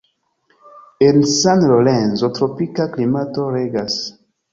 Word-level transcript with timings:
En 1.07 1.19
San 1.33 1.61
Lorenzo 1.71 2.29
tropika 2.39 2.87
klimato 2.95 3.47
regas. 3.57 3.99